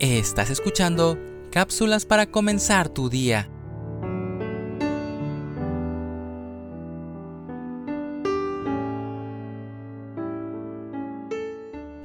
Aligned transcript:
Estás 0.00 0.48
escuchando 0.50 1.18
cápsulas 1.50 2.06
para 2.06 2.26
comenzar 2.26 2.88
tu 2.88 3.08
día. 3.08 3.50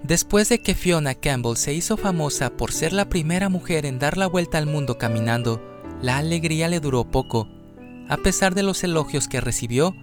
Después 0.01 0.49
de 0.49 0.59
que 0.59 0.73
Fiona 0.73 1.13
Campbell 1.13 1.55
se 1.55 1.75
hizo 1.75 1.95
famosa 1.95 2.49
por 2.57 2.71
ser 2.71 2.93
la 2.93 3.09
primera 3.09 3.49
mujer 3.49 3.85
en 3.85 3.99
dar 3.99 4.17
la 4.17 4.25
vuelta 4.25 4.57
al 4.57 4.65
mundo 4.65 4.97
caminando, 4.97 5.61
la 6.01 6.17
alegría 6.17 6.69
le 6.69 6.79
duró 6.79 7.03
poco. 7.03 7.47
A 8.09 8.17
pesar 8.17 8.55
de 8.55 8.63
los 8.63 8.83
elogios 8.83 9.27
que 9.27 9.39
recibió, 9.39 9.95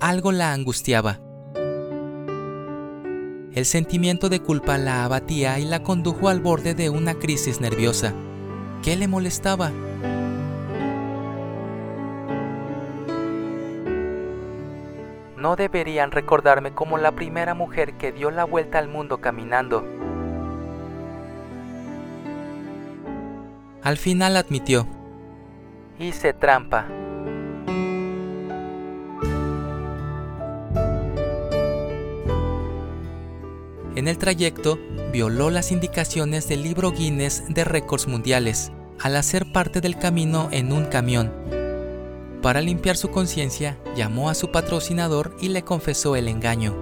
algo 0.00 0.32
la 0.32 0.52
angustiaba. 0.52 1.20
El 3.58 3.66
sentimiento 3.66 4.28
de 4.28 4.38
culpa 4.38 4.78
la 4.78 5.04
abatía 5.04 5.58
y 5.58 5.64
la 5.64 5.82
condujo 5.82 6.28
al 6.28 6.38
borde 6.38 6.74
de 6.74 6.90
una 6.90 7.14
crisis 7.14 7.60
nerviosa. 7.60 8.14
¿Qué 8.84 8.94
le 8.94 9.08
molestaba? 9.08 9.72
No 15.36 15.56
deberían 15.56 16.12
recordarme 16.12 16.70
como 16.70 16.98
la 16.98 17.10
primera 17.10 17.54
mujer 17.54 17.94
que 17.94 18.12
dio 18.12 18.30
la 18.30 18.44
vuelta 18.44 18.78
al 18.78 18.86
mundo 18.86 19.20
caminando. 19.20 19.84
Al 23.82 23.96
final 23.96 24.36
admitió, 24.36 24.86
hice 25.98 26.32
trampa. 26.32 26.86
En 33.98 34.06
el 34.06 34.16
trayecto, 34.16 34.78
violó 35.12 35.50
las 35.50 35.72
indicaciones 35.72 36.48
del 36.48 36.62
libro 36.62 36.92
Guinness 36.92 37.42
de 37.48 37.64
récords 37.64 38.06
mundiales 38.06 38.70
al 39.00 39.16
hacer 39.16 39.50
parte 39.50 39.80
del 39.80 39.98
camino 39.98 40.48
en 40.52 40.72
un 40.72 40.84
camión. 40.84 41.32
Para 42.40 42.60
limpiar 42.60 42.96
su 42.96 43.10
conciencia, 43.10 43.76
llamó 43.96 44.30
a 44.30 44.36
su 44.36 44.52
patrocinador 44.52 45.36
y 45.40 45.48
le 45.48 45.64
confesó 45.64 46.14
el 46.14 46.28
engaño. 46.28 46.76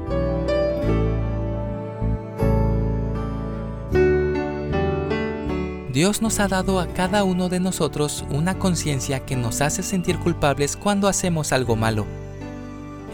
Dios 5.94 6.20
nos 6.20 6.38
ha 6.38 6.48
dado 6.48 6.80
a 6.80 6.86
cada 6.88 7.24
uno 7.24 7.48
de 7.48 7.60
nosotros 7.60 8.26
una 8.28 8.58
conciencia 8.58 9.20
que 9.20 9.36
nos 9.36 9.62
hace 9.62 9.82
sentir 9.82 10.18
culpables 10.18 10.76
cuando 10.76 11.08
hacemos 11.08 11.52
algo 11.52 11.76
malo. 11.76 12.04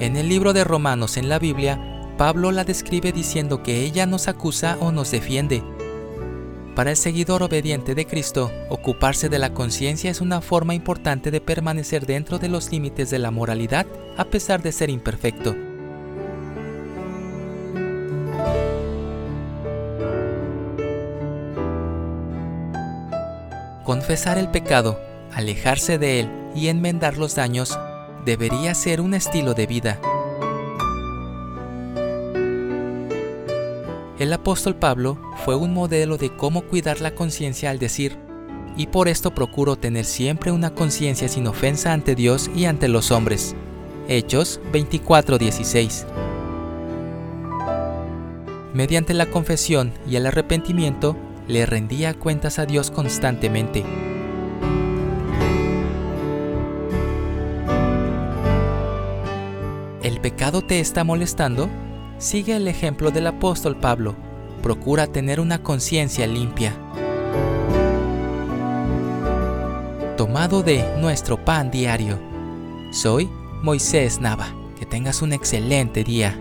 En 0.00 0.16
el 0.16 0.28
libro 0.28 0.52
de 0.52 0.64
Romanos 0.64 1.16
en 1.16 1.28
la 1.28 1.38
Biblia, 1.38 1.91
Pablo 2.16 2.52
la 2.52 2.64
describe 2.64 3.12
diciendo 3.12 3.62
que 3.62 3.80
ella 3.80 4.06
nos 4.06 4.28
acusa 4.28 4.76
o 4.80 4.92
nos 4.92 5.10
defiende. 5.10 5.62
Para 6.74 6.90
el 6.90 6.96
seguidor 6.96 7.42
obediente 7.42 7.94
de 7.94 8.06
Cristo, 8.06 8.50
ocuparse 8.70 9.28
de 9.28 9.38
la 9.38 9.52
conciencia 9.52 10.10
es 10.10 10.20
una 10.20 10.40
forma 10.40 10.74
importante 10.74 11.30
de 11.30 11.40
permanecer 11.40 12.06
dentro 12.06 12.38
de 12.38 12.48
los 12.48 12.70
límites 12.70 13.10
de 13.10 13.18
la 13.18 13.30
moralidad 13.30 13.86
a 14.16 14.24
pesar 14.24 14.62
de 14.62 14.72
ser 14.72 14.88
imperfecto. 14.88 15.54
Confesar 23.84 24.38
el 24.38 24.48
pecado, 24.48 24.98
alejarse 25.34 25.98
de 25.98 26.20
él 26.20 26.30
y 26.54 26.68
enmendar 26.68 27.18
los 27.18 27.34
daños 27.34 27.78
debería 28.24 28.74
ser 28.74 29.00
un 29.00 29.12
estilo 29.12 29.54
de 29.54 29.66
vida. 29.66 30.00
El 34.22 34.32
apóstol 34.32 34.76
Pablo 34.76 35.18
fue 35.44 35.56
un 35.56 35.74
modelo 35.74 36.16
de 36.16 36.30
cómo 36.36 36.62
cuidar 36.62 37.00
la 37.00 37.12
conciencia 37.12 37.70
al 37.70 37.80
decir, 37.80 38.16
y 38.76 38.86
por 38.86 39.08
esto 39.08 39.34
procuro 39.34 39.74
tener 39.74 40.04
siempre 40.04 40.52
una 40.52 40.72
conciencia 40.76 41.26
sin 41.26 41.48
ofensa 41.48 41.92
ante 41.92 42.14
Dios 42.14 42.48
y 42.54 42.66
ante 42.66 42.86
los 42.86 43.10
hombres. 43.10 43.56
Hechos 44.06 44.60
24:16. 44.72 46.06
Mediante 48.72 49.12
la 49.12 49.26
confesión 49.26 49.92
y 50.08 50.14
el 50.14 50.26
arrepentimiento, 50.26 51.16
le 51.48 51.66
rendía 51.66 52.14
cuentas 52.14 52.60
a 52.60 52.64
Dios 52.64 52.92
constantemente. 52.92 53.84
¿El 60.00 60.20
pecado 60.20 60.62
te 60.62 60.78
está 60.78 61.02
molestando? 61.02 61.68
Sigue 62.22 62.54
el 62.54 62.68
ejemplo 62.68 63.10
del 63.10 63.26
apóstol 63.26 63.74
Pablo. 63.74 64.14
Procura 64.62 65.08
tener 65.08 65.40
una 65.40 65.60
conciencia 65.60 66.24
limpia. 66.24 66.72
Tomado 70.16 70.62
de 70.62 70.84
nuestro 71.00 71.44
pan 71.44 71.72
diario. 71.72 72.20
Soy 72.92 73.28
Moisés 73.64 74.20
Nava. 74.20 74.54
Que 74.78 74.86
tengas 74.86 75.20
un 75.20 75.32
excelente 75.32 76.04
día. 76.04 76.38